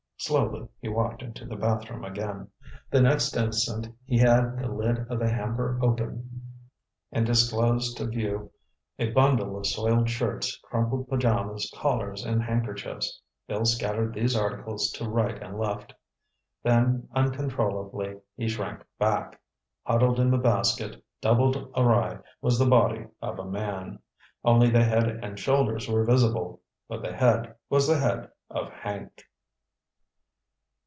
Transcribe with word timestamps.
Slowly 0.23 0.67
he 0.79 0.87
walked 0.87 1.23
into 1.23 1.45
the 1.47 1.55
bathroom 1.55 2.03
again. 2.05 2.47
The 2.91 3.01
next 3.01 3.35
instant 3.35 3.87
he 4.05 4.19
had 4.19 4.59
the 4.59 4.67
lid 4.71 4.99
of 5.09 5.17
the 5.17 5.27
hamper 5.27 5.79
open, 5.81 6.43
and 7.11 7.25
disclosed 7.25 7.97
to 7.97 8.05
view 8.05 8.51
a 8.99 9.09
bundle 9.09 9.57
of 9.57 9.65
soiled 9.65 10.11
shirts, 10.11 10.57
crumpled 10.63 11.09
pajamas, 11.09 11.73
collars 11.73 12.23
and 12.23 12.43
handkerchiefs. 12.43 13.19
Bill 13.47 13.65
scattered 13.65 14.13
these 14.13 14.35
articles 14.35 14.91
to 14.91 15.09
right 15.09 15.41
and 15.41 15.57
left. 15.57 15.91
Then 16.61 17.09
uncontrollably, 17.15 18.19
he 18.37 18.47
shrank 18.47 18.83
back. 18.99 19.41
Huddled 19.85 20.19
in 20.19 20.29
the 20.29 20.37
basket, 20.37 21.03
doubled 21.19 21.73
awry, 21.75 22.19
was 22.43 22.59
the 22.59 22.67
body 22.69 23.07
of 23.23 23.39
a 23.39 23.49
man. 23.49 23.97
Only 24.43 24.69
the 24.69 24.83
head 24.83 25.07
and 25.23 25.39
shoulders 25.39 25.89
were 25.89 26.05
visible. 26.05 26.61
But 26.87 27.01
the 27.01 27.11
head 27.11 27.55
was 27.71 27.87
the 27.87 27.97
head 27.97 28.29
of 28.51 28.69
Hank. 28.71 29.23